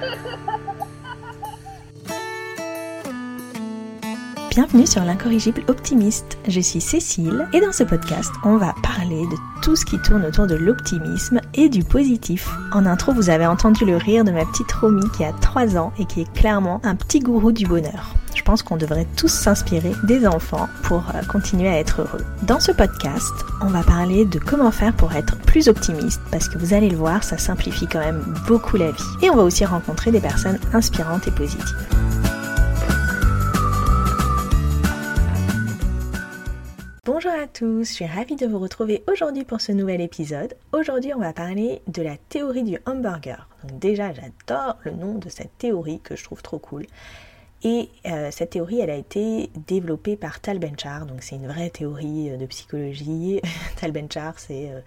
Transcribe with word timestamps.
Ha 0.00 0.08
ha 0.24 0.36
ha 0.46 0.58
ha! 0.66 0.75
Bienvenue 4.56 4.86
sur 4.86 5.04
l'incorrigible 5.04 5.62
optimiste. 5.68 6.38
Je 6.48 6.60
suis 6.60 6.80
Cécile 6.80 7.46
et 7.52 7.60
dans 7.60 7.72
ce 7.72 7.84
podcast, 7.84 8.32
on 8.42 8.56
va 8.56 8.74
parler 8.82 9.26
de 9.26 9.36
tout 9.60 9.76
ce 9.76 9.84
qui 9.84 9.98
tourne 9.98 10.24
autour 10.24 10.46
de 10.46 10.54
l'optimisme 10.54 11.42
et 11.52 11.68
du 11.68 11.84
positif. 11.84 12.48
En 12.72 12.86
intro, 12.86 13.12
vous 13.12 13.28
avez 13.28 13.44
entendu 13.44 13.84
le 13.84 13.98
rire 13.98 14.24
de 14.24 14.30
ma 14.30 14.46
petite 14.46 14.72
Romy 14.72 15.10
qui 15.14 15.24
a 15.24 15.34
3 15.42 15.76
ans 15.76 15.92
et 15.98 16.06
qui 16.06 16.22
est 16.22 16.32
clairement 16.32 16.80
un 16.84 16.94
petit 16.94 17.20
gourou 17.20 17.52
du 17.52 17.66
bonheur. 17.66 18.14
Je 18.34 18.40
pense 18.40 18.62
qu'on 18.62 18.78
devrait 18.78 19.06
tous 19.14 19.28
s'inspirer 19.28 19.92
des 20.04 20.26
enfants 20.26 20.70
pour 20.84 21.04
euh, 21.14 21.22
continuer 21.30 21.68
à 21.68 21.78
être 21.78 22.00
heureux. 22.00 22.24
Dans 22.40 22.60
ce 22.60 22.72
podcast, 22.72 23.34
on 23.60 23.66
va 23.66 23.82
parler 23.82 24.24
de 24.24 24.38
comment 24.38 24.70
faire 24.70 24.94
pour 24.94 25.12
être 25.12 25.36
plus 25.40 25.68
optimiste 25.68 26.22
parce 26.30 26.48
que 26.48 26.56
vous 26.56 26.72
allez 26.72 26.88
le 26.88 26.96
voir, 26.96 27.24
ça 27.24 27.36
simplifie 27.36 27.86
quand 27.86 27.98
même 27.98 28.24
beaucoup 28.46 28.78
la 28.78 28.90
vie. 28.90 29.04
Et 29.20 29.28
on 29.28 29.36
va 29.36 29.42
aussi 29.42 29.66
rencontrer 29.66 30.12
des 30.12 30.20
personnes 30.20 30.58
inspirantes 30.72 31.28
et 31.28 31.32
positives. 31.32 31.76
Bonjour 37.16 37.32
à 37.32 37.46
tous, 37.46 37.88
je 37.88 37.92
suis 37.94 38.04
ravie 38.04 38.36
de 38.36 38.46
vous 38.46 38.58
retrouver 38.58 39.02
aujourd'hui 39.10 39.44
pour 39.44 39.62
ce 39.62 39.72
nouvel 39.72 40.02
épisode. 40.02 40.52
Aujourd'hui, 40.74 41.14
on 41.14 41.18
va 41.18 41.32
parler 41.32 41.80
de 41.86 42.02
la 42.02 42.18
théorie 42.18 42.62
du 42.62 42.78
hamburger. 42.84 43.48
Donc 43.64 43.78
déjà, 43.78 44.12
j'adore 44.12 44.76
le 44.84 44.90
nom 44.90 45.14
de 45.14 45.30
cette 45.30 45.56
théorie 45.56 45.98
que 46.00 46.14
je 46.14 46.22
trouve 46.22 46.42
trop 46.42 46.58
cool. 46.58 46.84
Et 47.64 47.88
euh, 48.06 48.28
cette 48.30 48.50
théorie, 48.50 48.80
elle 48.80 48.90
a 48.90 48.96
été 48.96 49.50
développée 49.66 50.16
par 50.16 50.40
Tal 50.40 50.58
Ben-Shahar, 50.58 51.06
donc 51.06 51.22
c'est 51.22 51.36
une 51.36 51.46
vraie 51.46 51.70
théorie 51.70 52.30
euh, 52.30 52.36
de 52.36 52.46
psychologie. 52.46 53.40
Tal 53.80 53.92
Ben-Shahar, 53.92 54.38
c'est 54.38 54.70
euh, 54.70 54.80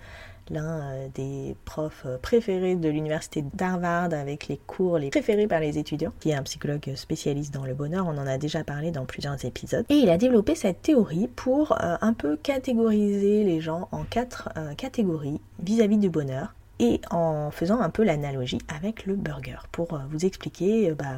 l'un 0.51 1.07
des 1.13 1.55
profs 1.65 2.05
préférés 2.21 2.75
de 2.75 2.89
l'université 2.89 3.43
d'Harvard 3.53 4.13
avec 4.13 4.47
les 4.47 4.57
cours 4.57 4.97
les 4.97 5.09
préférés 5.09 5.47
par 5.47 5.59
les 5.59 5.77
étudiants, 5.77 6.13
qui 6.19 6.29
est 6.29 6.35
un 6.35 6.43
psychologue 6.43 6.93
spécialiste 6.95 7.53
dans 7.53 7.65
le 7.65 7.73
bonheur, 7.73 8.07
on 8.07 8.17
en 8.17 8.25
a 8.25 8.37
déjà 8.37 8.63
parlé 8.63 8.91
dans 8.91 9.05
plusieurs 9.05 9.43
épisodes. 9.45 9.85
Et 9.89 9.95
il 9.95 10.09
a 10.09 10.17
développé 10.17 10.55
cette 10.55 10.81
théorie 10.81 11.27
pour 11.27 11.77
un 11.79 12.13
peu 12.13 12.35
catégoriser 12.35 13.43
les 13.43 13.61
gens 13.61 13.89
en 13.91 14.03
quatre 14.03 14.49
catégories 14.75 15.39
vis-à-vis 15.59 15.99
du 15.99 16.09
bonheur 16.09 16.55
et 16.79 17.01
en 17.11 17.51
faisant 17.51 17.79
un 17.79 17.89
peu 17.89 18.03
l'analogie 18.03 18.59
avec 18.67 19.05
le 19.05 19.15
burger 19.15 19.59
pour 19.71 19.99
vous 20.09 20.25
expliquer, 20.25 20.91
bah, 20.93 21.17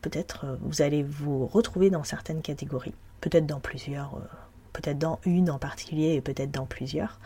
peut-être 0.00 0.58
vous 0.62 0.82
allez 0.82 1.02
vous 1.02 1.46
retrouver 1.46 1.90
dans 1.90 2.04
certaines 2.04 2.42
catégories, 2.42 2.94
peut-être 3.20 3.46
dans 3.46 3.60
plusieurs, 3.60 4.18
peut-être 4.72 4.98
dans 4.98 5.20
une 5.24 5.50
en 5.50 5.58
particulier 5.58 6.14
et 6.14 6.20
peut-être 6.20 6.50
dans 6.50 6.66
plusieurs. 6.66 7.18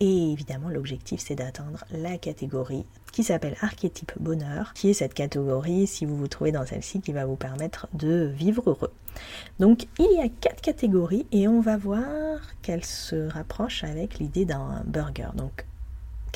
Et 0.00 0.32
évidemment, 0.32 0.68
l'objectif, 0.68 1.20
c'est 1.24 1.36
d'atteindre 1.36 1.84
la 1.90 2.18
catégorie 2.18 2.84
qui 3.12 3.22
s'appelle 3.22 3.56
archétype 3.62 4.12
bonheur, 4.20 4.74
qui 4.74 4.90
est 4.90 4.94
cette 4.94 5.14
catégorie, 5.14 5.86
si 5.86 6.04
vous 6.04 6.16
vous 6.16 6.28
trouvez 6.28 6.52
dans 6.52 6.66
celle-ci, 6.66 7.00
qui 7.00 7.12
va 7.12 7.24
vous 7.24 7.36
permettre 7.36 7.88
de 7.94 8.26
vivre 8.26 8.62
heureux. 8.66 8.92
Donc, 9.58 9.86
il 9.98 10.18
y 10.18 10.20
a 10.20 10.28
quatre 10.28 10.60
catégories 10.60 11.26
et 11.32 11.48
on 11.48 11.60
va 11.62 11.78
voir 11.78 12.40
qu'elles 12.60 12.84
se 12.84 13.30
rapprochent 13.30 13.84
avec 13.84 14.18
l'idée 14.18 14.44
d'un 14.44 14.82
burger. 14.84 15.28
Donc, 15.34 15.64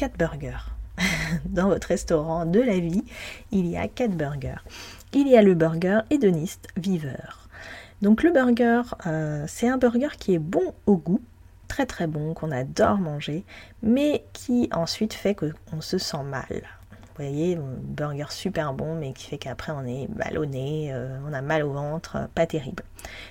burgers. 0.09 0.71
Dans 1.45 1.69
votre 1.69 1.89
restaurant 1.89 2.47
de 2.47 2.61
la 2.61 2.79
vie, 2.79 3.05
il 3.53 3.67
y 3.67 3.77
a 3.77 3.89
quatre 3.89 4.17
burgers. 4.17 4.63
Il 5.13 5.29
y 5.29 5.37
a 5.37 5.43
le 5.43 5.55
burger 5.55 6.01
hédoniste 6.11 6.69
viveur. 6.77 7.49
Donc 8.03 8.23
le 8.23 8.33
burger, 8.33 8.83
euh, 9.07 9.45
c'est 9.47 9.69
un 9.69 9.77
burger 9.77 10.09
qui 10.19 10.35
est 10.35 10.39
bon 10.39 10.75
au 10.87 10.97
goût, 10.97 11.21
très 11.69 11.87
très 11.87 12.07
bon, 12.07 12.35
qu'on 12.35 12.51
adore 12.51 12.99
manger, 12.99 13.45
mais 13.83 14.25
qui 14.33 14.69
ensuite 14.73 15.13
fait 15.13 15.35
qu'on 15.35 15.81
se 15.81 15.99
sent 15.99 16.23
mal. 16.25 16.63
Vous 17.21 17.27
voyez, 17.27 17.59
burger 17.83 18.31
super 18.31 18.73
bon, 18.73 18.95
mais 18.95 19.13
qui 19.13 19.27
fait 19.27 19.37
qu'après 19.37 19.73
on 19.73 19.85
est 19.85 20.09
ballonné, 20.09 20.89
euh, 20.91 21.19
on 21.29 21.35
a 21.35 21.43
mal 21.43 21.63
au 21.65 21.71
ventre, 21.71 22.17
euh, 22.17 22.27
pas 22.35 22.47
terrible. 22.47 22.83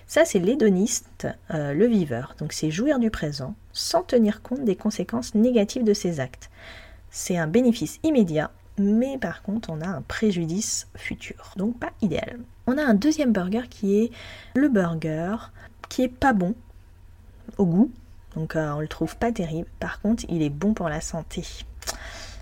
Ça, 0.06 0.26
c'est 0.26 0.38
l'hédoniste, 0.38 1.27
euh, 1.52 1.73
le 1.73 1.88
viveur. 1.88 2.36
Donc, 2.38 2.54
c'est 2.54 2.70
jouir 2.70 3.00
du 3.00 3.10
présent 3.10 3.55
sans 3.73 4.04
tenir 4.04 4.44
compte 4.44 4.64
des 4.64 4.76
conséquences 4.76 5.33
négatives 5.33 5.83
de 5.83 5.95
ses 5.95 6.20
actes. 6.20 6.52
C'est 7.10 7.36
un 7.36 7.48
bénéfice 7.48 8.00
immédiat, 8.04 8.52
mais 8.77 9.17
par 9.17 9.42
contre, 9.42 9.72
on 9.72 9.82
a 9.82 9.88
un 9.88 10.04
préjudice 10.04 10.88
futur. 10.95 11.54
Donc, 11.58 11.80
pas 11.80 11.89
idéal. 12.04 12.38
On 12.67 12.77
a 12.77 12.83
un 12.83 12.94
deuxième 12.94 13.33
burger 13.33 13.70
qui 13.71 14.04
est 14.04 14.11
le 14.54 14.70
burger 14.70 15.36
qui 15.89 16.04
est 16.04 16.14
pas 16.14 16.33
bon 16.33 16.54
au 17.58 17.66
goût, 17.66 17.92
donc 18.36 18.54
on 18.56 18.82
le 18.82 18.88
trouve 18.88 19.17
pas 19.17 19.32
terrible. 19.32 19.67
Par 19.80 20.00
contre, 20.00 20.26
il 20.30 20.44
est 20.44 20.52
bon 20.52 20.76
pour 20.76 20.89
la 20.89 21.02
santé. 21.02 21.44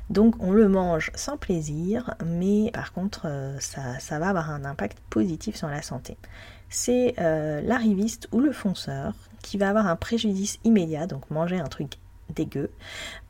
Donc 0.09 0.35
on 0.40 0.51
le 0.51 0.69
mange 0.69 1.12
sans 1.16 1.38
plaisir, 1.38 2.16
mais 2.25 2.72
par 2.73 2.94
contre 2.94 3.23
euh, 3.25 3.57
ça, 3.59 4.19
va 4.19 4.29
avoir 4.29 4.51
un 4.51 4.63
impact 4.63 5.00
positif 5.09 5.56
sur 5.56 5.68
la 5.68 5.81
santé. 5.81 6.18
C'est 6.69 7.16
euh, 7.19 7.62
l'arriviste 7.62 8.28
ou 8.31 8.40
le 8.40 8.51
fonceur 8.51 9.13
qui 9.41 9.57
va 9.57 9.69
avoir 9.69 9.88
un 9.88 9.96
préjudice 9.96 10.59
immédiat, 10.63 11.07
donc 11.07 11.29
manger 11.29 11.59
un 11.59 11.67
truc 11.67 11.94
dégueu, 12.34 12.72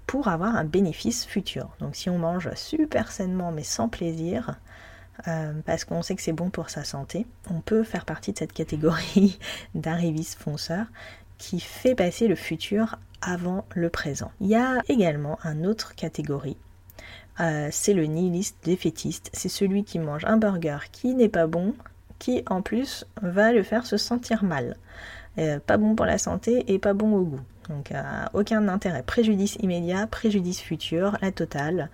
pour 0.06 0.28
avoir 0.28 0.56
un 0.56 0.66
bénéfice 0.66 1.26
futur. 1.26 1.70
Donc 1.80 1.96
si 1.96 2.10
on 2.10 2.20
mange 2.20 2.54
super 2.56 3.12
sainement 3.12 3.52
mais 3.52 3.64
sans 3.64 3.90
plaisir, 3.90 4.60
parce 5.66 5.84
qu'on 5.84 6.04
sait 6.04 6.16
que 6.16 6.22
c'est 6.22 6.32
bon 6.32 6.52
pour 6.52 6.70
sa 6.70 6.84
santé, 6.84 7.26
on 7.50 7.60
peut 7.60 7.84
faire 7.84 8.06
partie 8.06 8.34
de 8.34 8.38
cette 8.38 8.54
catégorie 8.54 9.40
d'arriviste 9.76 10.40
fonceur 10.40 10.86
qui 11.40 11.60
fait 11.60 11.96
passer 11.96 12.28
le 12.28 12.36
futur 12.36 12.98
avant 13.22 13.66
le 13.74 13.90
présent. 13.90 14.32
Il 14.40 14.48
y 14.48 14.56
a 14.56 14.82
également 14.88 15.40
une 15.44 15.66
autre 15.66 15.96
catégorie. 15.96 16.58
Euh, 17.40 17.68
c'est 17.72 17.94
le 17.94 18.06
nihiliste 18.06 18.58
défaitiste. 18.64 19.30
C'est 19.34 19.50
celui 19.50 19.84
qui 19.84 20.00
mange 20.00 20.26
un 20.26 20.38
burger 20.38 20.80
qui 20.92 21.14
n'est 21.14 21.30
pas 21.30 21.48
bon, 21.48 21.74
qui 22.20 22.44
en 22.48 22.62
plus 22.62 23.06
va 23.22 23.52
le 23.52 23.64
faire 23.64 23.86
se 23.86 23.98
sentir 23.98 24.44
mal. 24.44 24.78
Euh, 25.38 25.60
pas 25.60 25.78
bon 25.78 25.96
pour 25.96 26.06
la 26.06 26.18
santé 26.18 26.64
et 26.74 26.80
pas 26.80 26.94
bon 26.94 27.14
au 27.16 27.24
goût. 27.24 27.42
Donc 27.70 27.92
euh, 27.92 28.02
aucun 28.34 28.68
intérêt. 28.68 29.04
Préjudice 29.04 29.56
immédiat, 29.62 30.08
préjudice 30.08 30.62
futur, 30.62 31.18
la 31.22 31.32
totale. 31.32 31.90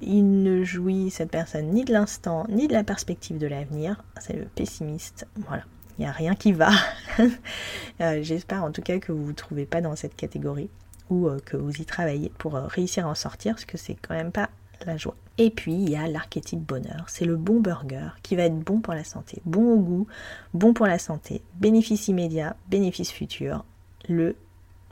Il 0.00 0.42
ne 0.42 0.64
jouit 0.64 1.10
cette 1.10 1.30
personne 1.30 1.68
ni 1.68 1.84
de 1.84 1.92
l'instant, 1.92 2.46
ni 2.48 2.68
de 2.68 2.72
la 2.72 2.84
perspective 2.84 3.38
de 3.38 3.46
l'avenir. 3.46 4.02
C'est 4.18 4.36
le 4.36 4.44
pessimiste. 4.44 5.26
Voilà 5.46 5.64
il 5.98 6.02
n'y 6.02 6.08
a 6.08 6.12
rien 6.12 6.34
qui 6.34 6.52
va. 6.52 6.70
J'espère 8.20 8.64
en 8.64 8.70
tout 8.70 8.82
cas 8.82 8.98
que 8.98 9.12
vous 9.12 9.20
ne 9.20 9.24
vous 9.24 9.32
trouvez 9.32 9.66
pas 9.66 9.80
dans 9.80 9.96
cette 9.96 10.14
catégorie 10.14 10.68
ou 11.10 11.28
euh, 11.28 11.38
que 11.44 11.56
vous 11.56 11.76
y 11.76 11.84
travaillez 11.84 12.30
pour 12.38 12.56
euh, 12.56 12.66
réussir 12.66 13.06
à 13.06 13.10
en 13.10 13.14
sortir 13.14 13.54
parce 13.54 13.64
que 13.64 13.78
c'est 13.78 13.96
quand 13.96 14.14
même 14.14 14.32
pas 14.32 14.50
la 14.84 14.96
joie. 14.96 15.16
Et 15.38 15.50
puis 15.50 15.74
il 15.74 15.90
y 15.90 15.96
a 15.96 16.06
l'archétype 16.06 16.60
bonheur, 16.60 17.04
c'est 17.08 17.24
le 17.24 17.36
bon 17.36 17.60
burger 17.60 18.10
qui 18.22 18.36
va 18.36 18.44
être 18.44 18.58
bon 18.58 18.80
pour 18.80 18.94
la 18.94 19.04
santé, 19.04 19.40
bon 19.44 19.74
au 19.74 19.78
goût, 19.78 20.06
bon 20.54 20.72
pour 20.72 20.86
la 20.86 20.98
santé, 20.98 21.42
bénéfice 21.54 22.08
immédiat, 22.08 22.56
bénéfice 22.68 23.10
futur, 23.10 23.64
le 24.08 24.36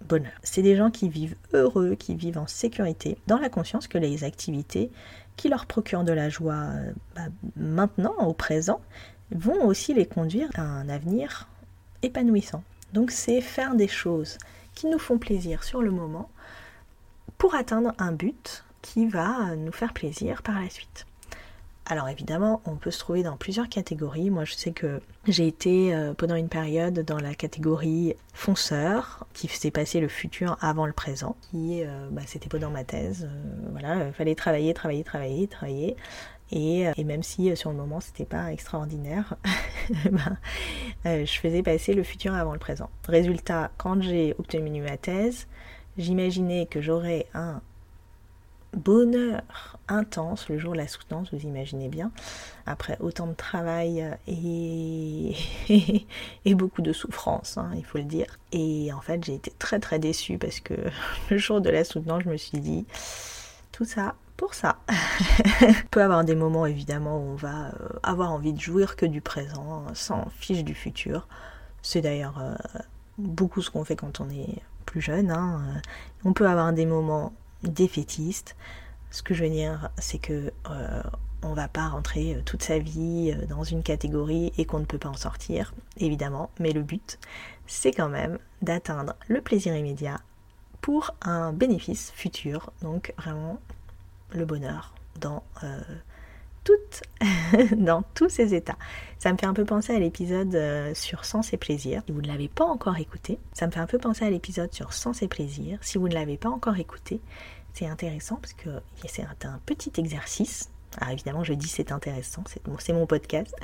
bonheur. 0.06 0.32
C'est 0.42 0.62
des 0.62 0.76
gens 0.76 0.90
qui 0.90 1.08
vivent 1.08 1.36
heureux, 1.52 1.94
qui 1.94 2.14
vivent 2.14 2.38
en 2.38 2.46
sécurité, 2.46 3.16
dans 3.26 3.38
la 3.38 3.48
conscience 3.48 3.88
que 3.88 3.98
les 3.98 4.24
activités 4.24 4.90
qui 5.36 5.48
leur 5.48 5.66
procurent 5.66 6.04
de 6.04 6.12
la 6.12 6.28
joie 6.28 6.68
bah, 7.14 7.22
maintenant, 7.56 8.14
au 8.20 8.34
présent, 8.34 8.80
vont 9.30 9.64
aussi 9.64 9.94
les 9.94 10.06
conduire 10.06 10.48
à 10.54 10.62
un 10.62 10.88
avenir 10.88 11.48
épanouissant. 12.02 12.62
Donc 12.94 13.10
c'est 13.10 13.40
faire 13.40 13.74
des 13.74 13.88
choses 13.88 14.38
qui 14.74 14.86
nous 14.86 15.00
font 15.00 15.18
plaisir 15.18 15.64
sur 15.64 15.82
le 15.82 15.90
moment 15.90 16.30
pour 17.38 17.56
atteindre 17.56 17.92
un 17.98 18.12
but 18.12 18.64
qui 18.82 19.08
va 19.08 19.56
nous 19.56 19.72
faire 19.72 19.92
plaisir 19.92 20.42
par 20.42 20.60
la 20.60 20.70
suite. 20.70 21.04
Alors 21.86 22.08
évidemment, 22.08 22.62
on 22.64 22.76
peut 22.76 22.92
se 22.92 23.00
trouver 23.00 23.22
dans 23.22 23.36
plusieurs 23.36 23.68
catégories. 23.68 24.30
Moi, 24.30 24.44
je 24.44 24.54
sais 24.54 24.70
que 24.70 25.02
j'ai 25.26 25.46
été 25.46 25.94
euh, 25.94 26.14
pendant 26.14 26.36
une 26.36 26.48
période 26.48 27.00
dans 27.00 27.18
la 27.18 27.34
catégorie 27.34 28.14
fonceur, 28.32 29.26
qui 29.34 29.48
faisait 29.48 29.70
passer 29.72 30.00
le 30.00 30.08
futur 30.08 30.56
avant 30.62 30.86
le 30.86 30.92
présent, 30.92 31.36
qui 31.50 31.82
euh, 31.82 32.08
bah, 32.10 32.22
c'était 32.26 32.48
pas 32.48 32.58
dans 32.58 32.70
ma 32.70 32.84
thèse. 32.84 33.28
Euh, 33.30 33.68
voilà, 33.72 34.06
il 34.06 34.12
fallait 34.14 34.34
travailler, 34.34 34.72
travailler, 34.72 35.04
travailler, 35.04 35.48
travailler. 35.48 35.96
Et, 36.54 37.04
même 37.04 37.24
si 37.24 37.54
sur 37.56 37.70
le 37.70 37.76
moment 37.76 38.00
c'était 38.00 38.24
pas 38.24 38.52
extraordinaire, 38.52 39.34
ben, 41.04 41.26
je 41.26 41.38
faisais 41.38 41.64
passer 41.64 41.94
le 41.94 42.04
futur 42.04 42.32
avant 42.32 42.52
le 42.52 42.60
présent. 42.60 42.88
Résultat, 43.08 43.72
quand 43.76 44.00
j'ai 44.00 44.36
obtenu 44.38 44.80
ma 44.80 44.96
thèse, 44.96 45.48
j'imaginais 45.98 46.66
que 46.66 46.80
j'aurais 46.80 47.26
un 47.34 47.60
bonheur 48.76 49.42
intense 49.88 50.48
le 50.48 50.58
jour 50.58 50.72
de 50.72 50.78
la 50.78 50.88
soutenance, 50.88 51.32
vous 51.32 51.40
imaginez 51.40 51.88
bien, 51.88 52.12
après 52.66 52.96
autant 53.00 53.26
de 53.26 53.34
travail 53.34 54.08
et, 54.28 55.34
et 56.44 56.54
beaucoup 56.54 56.82
de 56.82 56.92
souffrance, 56.92 57.58
hein, 57.58 57.72
il 57.76 57.84
faut 57.84 57.98
le 57.98 58.04
dire. 58.04 58.38
Et 58.52 58.92
en 58.92 59.00
fait, 59.00 59.24
j'ai 59.24 59.34
été 59.34 59.52
très 59.58 59.80
très 59.80 59.98
déçue 59.98 60.38
parce 60.38 60.60
que 60.60 60.74
le 61.30 61.36
jour 61.36 61.60
de 61.60 61.70
la 61.70 61.82
soutenance, 61.84 62.22
je 62.24 62.30
me 62.30 62.36
suis 62.36 62.60
dit, 62.60 62.86
tout 63.72 63.84
ça 63.84 64.14
pour 64.36 64.54
ça. 64.54 64.78
on 65.62 65.72
peut 65.90 66.02
avoir 66.02 66.24
des 66.24 66.34
moments 66.34 66.66
évidemment 66.66 67.18
où 67.18 67.32
on 67.32 67.36
va 67.36 67.68
euh, 67.68 67.88
avoir 68.02 68.32
envie 68.32 68.52
de 68.52 68.60
jouir 68.60 68.96
que 68.96 69.06
du 69.06 69.20
présent, 69.20 69.84
sans 69.94 70.28
fiche 70.38 70.64
du 70.64 70.74
futur. 70.74 71.28
C'est 71.82 72.00
d'ailleurs 72.00 72.38
euh, 72.40 72.54
beaucoup 73.18 73.62
ce 73.62 73.70
qu'on 73.70 73.84
fait 73.84 73.96
quand 73.96 74.20
on 74.20 74.28
est 74.30 74.62
plus 74.86 75.00
jeune. 75.00 75.30
Hein. 75.30 75.62
On 76.24 76.32
peut 76.32 76.48
avoir 76.48 76.72
des 76.72 76.86
moments 76.86 77.32
défaitistes, 77.62 78.56
Ce 79.10 79.22
que 79.22 79.34
je 79.34 79.44
veux 79.44 79.50
dire, 79.50 79.90
c'est 79.98 80.18
que 80.18 80.52
euh, 80.70 81.02
on 81.42 81.54
va 81.54 81.68
pas 81.68 81.88
rentrer 81.88 82.42
toute 82.44 82.62
sa 82.62 82.78
vie 82.78 83.34
dans 83.48 83.64
une 83.64 83.82
catégorie 83.82 84.52
et 84.58 84.64
qu'on 84.64 84.80
ne 84.80 84.84
peut 84.84 84.98
pas 84.98 85.10
en 85.10 85.16
sortir, 85.16 85.74
évidemment, 85.98 86.50
mais 86.58 86.72
le 86.72 86.82
but, 86.82 87.18
c'est 87.66 87.92
quand 87.92 88.08
même 88.08 88.38
d'atteindre 88.62 89.14
le 89.28 89.40
plaisir 89.40 89.76
immédiat 89.76 90.20
pour 90.80 91.12
un 91.22 91.52
bénéfice 91.52 92.12
futur, 92.14 92.72
donc 92.82 93.14
vraiment 93.16 93.58
le 94.34 94.44
bonheur 94.44 94.94
dans 95.20 95.42
toutes, 96.64 97.02
dans 97.76 98.02
tous 98.14 98.28
ces 98.28 98.54
états. 98.54 98.76
Ça 99.18 99.32
me 99.32 99.38
fait 99.38 99.46
un 99.46 99.54
peu 99.54 99.64
penser 99.64 99.94
à 99.94 99.98
l'épisode 99.98 100.54
euh, 100.54 100.94
sur 100.94 101.24
sens 101.24 101.52
et 101.52 101.56
plaisir. 101.56 102.02
Si 102.06 102.12
vous 102.12 102.22
ne 102.22 102.26
l'avez 102.26 102.48
pas 102.48 102.64
encore 102.64 102.98
écouté, 102.98 103.38
ça 103.52 103.66
me 103.66 103.72
fait 103.72 103.80
un 103.80 103.86
peu 103.86 103.98
penser 103.98 104.24
à 104.24 104.30
l'épisode 104.30 104.72
sur 104.72 104.92
sens 104.92 105.22
et 105.22 105.28
plaisir. 105.28 105.78
Si 105.82 105.98
vous 105.98 106.08
ne 106.08 106.14
l'avez 106.14 106.36
pas 106.36 106.48
encore 106.48 106.76
écouté, 106.78 107.20
c'est 107.74 107.86
intéressant 107.86 108.36
parce 108.36 108.54
que 108.54 108.70
c'est 109.06 109.22
un 109.22 109.60
petit 109.66 109.92
exercice. 109.98 110.70
Alors 110.98 111.12
évidemment, 111.12 111.42
je 111.42 111.54
dis 111.54 111.68
c'est 111.68 111.92
intéressant, 111.92 112.44
c'est 112.78 112.92
mon 112.92 113.06
podcast. 113.06 113.54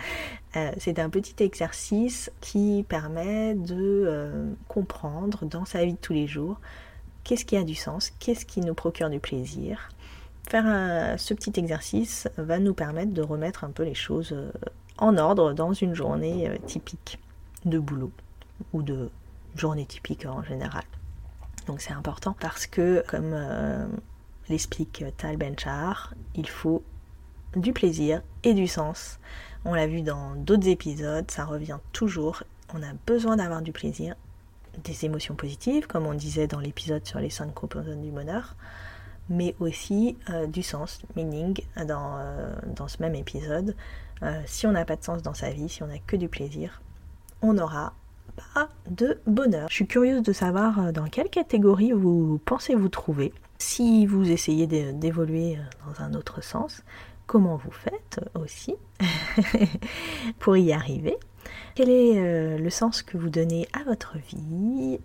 Euh, 0.57 0.73
c'est 0.79 0.99
un 0.99 1.11
petit 1.11 1.43
exercice 1.43 2.31
qui 2.41 2.85
permet 2.89 3.55
de 3.55 4.05
euh, 4.07 4.53
comprendre 4.69 5.45
dans 5.45 5.65
sa 5.65 5.85
vie 5.85 5.93
de 5.93 5.99
tous 5.99 6.13
les 6.13 6.27
jours 6.27 6.61
qu'est-ce 7.23 7.45
qui 7.45 7.57
a 7.57 7.63
du 7.63 7.75
sens, 7.75 8.11
qu'est-ce 8.19 8.45
qui 8.45 8.61
nous 8.61 8.75
procure 8.75 9.11
du 9.11 9.21
plaisir, 9.21 9.91
Faire 10.51 11.17
ce 11.17 11.33
petit 11.33 11.53
exercice 11.61 12.29
va 12.37 12.59
nous 12.59 12.75
permettre 12.75 13.13
de 13.13 13.23
remettre 13.23 13.63
un 13.63 13.71
peu 13.71 13.85
les 13.85 13.95
choses 13.95 14.33
euh, 14.33 14.51
en 14.99 15.17
ordre 15.17 15.53
dans 15.53 15.73
une 15.73 15.95
journée 15.95 16.51
euh, 16.51 16.57
typique 16.67 17.21
de 17.65 17.79
boulot 17.79 18.11
ou 18.73 18.83
de 18.83 19.11
journée 19.55 19.87
typique 19.87 20.27
en 20.27 20.43
général. 20.43 20.83
Donc 21.69 21.81
c'est 21.81 21.93
important 21.93 22.35
parce 22.41 22.67
que, 22.67 23.05
comme 23.07 23.31
euh, 23.33 23.87
l'explique 24.49 25.05
Tal 25.19 25.37
Benchar, 25.37 26.15
il 26.35 26.49
faut 26.49 26.83
du 27.55 27.73
plaisir 27.73 28.21
et 28.43 28.53
du 28.53 28.67
sens. 28.67 29.21
On 29.65 29.75
l'a 29.75 29.87
vu 29.87 30.03
dans 30.03 30.35
d'autres 30.35 30.67
épisodes, 30.67 31.31
ça 31.31 31.45
revient 31.45 31.79
toujours. 31.93 32.43
On 32.75 32.83
a 32.83 32.93
besoin 33.07 33.37
d'avoir 33.37 33.63
du 33.63 33.71
plaisir, 33.71 34.17
des 34.83 35.05
émotions 35.05 35.37
positives, 35.37 35.87
comme 35.87 36.07
on 36.07 36.15
disait 36.15 36.49
dans 36.49 36.59
l'épisode 36.59 37.07
sur 37.07 37.21
les 37.21 37.31
cinq 37.31 37.55
composantes 37.55 38.03
du 38.03 38.11
bonheur, 38.11 38.57
mais 39.31 39.55
aussi 39.61 40.19
euh, 40.29 40.47
du 40.47 40.63
sens, 40.63 41.01
meaning, 41.17 41.59
dans, 41.87 42.17
euh, 42.19 42.53
dans 42.77 42.89
ce 42.89 43.01
même 43.01 43.15
épisode. 43.15 43.75
Euh, 44.23 44.43
si 44.45 44.67
on 44.67 44.73
n'a 44.73 44.85
pas 44.85 44.97
de 44.97 45.05
sens 45.05 45.23
dans 45.23 45.33
sa 45.33 45.51
vie, 45.51 45.69
si 45.69 45.83
on 45.83 45.87
n'a 45.87 45.99
que 45.99 46.17
du 46.17 46.29
plaisir, 46.29 46.83
on 47.41 47.55
n'aura 47.55 47.95
pas 48.55 48.69
de 48.91 49.19
bonheur. 49.27 49.69
Je 49.71 49.75
suis 49.75 49.87
curieuse 49.87 50.23
de 50.23 50.33
savoir 50.33 50.93
dans 50.93 51.05
quelle 51.05 51.31
catégorie 51.31 51.93
vous 51.93 52.39
pensez 52.45 52.75
vous 52.75 52.89
trouver. 52.89 53.33
Si 53.59 54.05
vous 54.07 54.31
essayez 54.31 54.67
d'évoluer 54.67 55.59
dans 55.87 56.05
un 56.05 56.15
autre 56.15 56.43
sens, 56.43 56.83
comment 57.27 57.57
vous 57.57 57.71
faites 57.71 58.21
aussi 58.35 58.75
pour 60.39 60.57
y 60.57 60.73
arriver? 60.73 61.17
Quel 61.75 61.89
est 61.89 62.59
le 62.59 62.71
sens 62.71 63.03
que 63.03 63.17
vous 63.17 63.31
donnez 63.31 63.69
à 63.73 63.85
votre 63.85 64.17
vie 64.19 64.99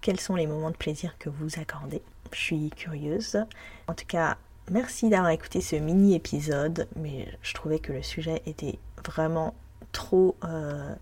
Quels 0.00 0.20
sont 0.20 0.34
les 0.36 0.46
moments 0.46 0.70
de 0.70 0.76
plaisir 0.76 1.16
que 1.18 1.28
vous 1.28 1.60
accordez? 1.60 2.02
Je 2.32 2.38
suis 2.38 2.70
curieuse. 2.70 3.44
En 3.88 3.94
tout 3.94 4.06
cas, 4.06 4.36
merci 4.70 5.08
d'avoir 5.08 5.30
écouté 5.30 5.60
ce 5.60 5.76
mini 5.76 6.14
épisode, 6.14 6.88
mais 6.96 7.28
je 7.42 7.54
trouvais 7.54 7.78
que 7.78 7.92
le 7.92 8.02
sujet 8.02 8.42
était 8.46 8.78
vraiment 9.04 9.54
trop 9.92 10.36
euh, 10.44 10.94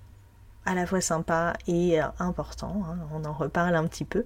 à 0.67 0.75
la 0.75 0.87
fois 0.87 1.01
sympa 1.01 1.55
et 1.67 2.01
euh, 2.01 2.07
important. 2.19 2.83
Hein. 2.87 2.99
On 3.15 3.25
en 3.25 3.33
reparle 3.33 3.75
un 3.75 3.87
petit 3.87 4.05
peu 4.05 4.25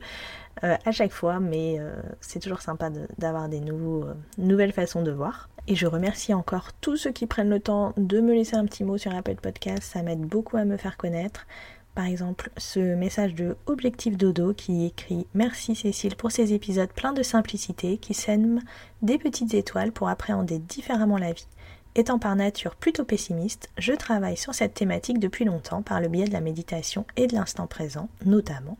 euh, 0.62 0.76
à 0.84 0.92
chaque 0.92 1.12
fois, 1.12 1.40
mais 1.40 1.80
c'est 2.20 2.40
toujours 2.40 2.60
sympa 2.60 2.90
d'avoir 3.18 3.48
des 3.48 3.60
nouveaux, 3.60 4.06
nouvelles 4.38 4.72
façons 4.72 5.02
de 5.02 5.10
voir. 5.10 5.48
Et 5.66 5.74
je 5.74 5.86
remercie 5.86 6.34
encore 6.34 6.72
tous 6.74 6.96
ceux 6.96 7.12
qui 7.12 7.26
prennent 7.26 7.48
le 7.48 7.60
temps 7.60 7.94
de 7.96 8.20
me 8.20 8.34
laisser 8.34 8.56
un 8.56 8.66
petit 8.66 8.84
mot 8.84 8.98
sur 8.98 9.14
Apple 9.14 9.36
Podcast, 9.36 9.82
ça 9.82 10.02
m'aide 10.02 10.20
beaucoup 10.20 10.56
à 10.56 10.64
me 10.64 10.76
faire 10.76 10.96
connaître. 10.96 11.46
Par 11.94 12.06
exemple, 12.06 12.50
ce 12.56 12.80
message 12.80 13.34
de 13.34 13.56
Objectif 13.66 14.16
Dodo 14.16 14.52
qui 14.52 14.86
écrit 14.86 15.28
Merci 15.32 15.76
Cécile 15.76 16.16
pour 16.16 16.32
ces 16.32 16.52
épisodes 16.52 16.92
pleins 16.92 17.12
de 17.12 17.22
simplicité 17.22 17.98
qui 17.98 18.14
sèment 18.14 18.60
des 19.02 19.16
petites 19.16 19.54
étoiles 19.54 19.92
pour 19.92 20.08
appréhender 20.08 20.58
différemment 20.58 21.18
la 21.18 21.32
vie. 21.32 21.46
Étant 21.96 22.18
par 22.18 22.34
nature 22.34 22.74
plutôt 22.74 23.04
pessimiste, 23.04 23.70
je 23.78 23.92
travaille 23.92 24.36
sur 24.36 24.52
cette 24.52 24.74
thématique 24.74 25.20
depuis 25.20 25.44
longtemps 25.44 25.82
par 25.82 26.00
le 26.00 26.08
biais 26.08 26.26
de 26.26 26.32
la 26.32 26.40
méditation 26.40 27.06
et 27.16 27.28
de 27.28 27.34
l'instant 27.34 27.68
présent, 27.68 28.08
notamment. 28.24 28.76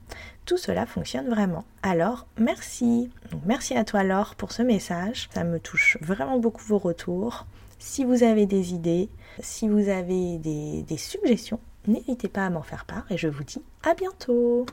Tout 0.47 0.57
cela 0.59 0.85
fonctionne 0.85 1.29
vraiment. 1.29 1.65
Alors, 1.85 2.27
merci. 2.39 3.11
merci 3.47 3.77
à 3.77 3.85
toi 3.85 4.03
Laure 4.03 4.35
pour 4.35 4.51
ce 4.51 4.63
message. 4.63 5.29
Ça 5.33 5.45
me 5.45 5.61
touche 5.61 5.97
vraiment 6.01 6.41
beaucoup 6.41 6.65
vos 6.65 6.79
retours. 6.79 7.47
Si 7.79 8.05
vous 8.05 8.25
avez 8.25 8.47
des 8.47 8.75
idées, 8.75 9.09
si 9.39 9.69
vous 9.69 9.89
avez 9.89 10.39
des, 10.39 10.83
des 10.83 10.97
suggestions, 10.97 11.61
n'hésitez 11.87 12.29
pas 12.29 12.47
à 12.47 12.51
m'en 12.51 12.63
faire 12.63 12.85
part 12.85 13.07
et 13.11 13.17
je 13.17 13.29
vous 13.29 13.45
dis 13.45 13.63
à 13.85 13.95
bientôt 13.95 14.67